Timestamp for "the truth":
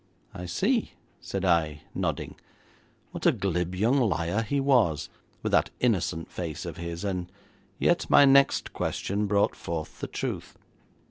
9.99-10.57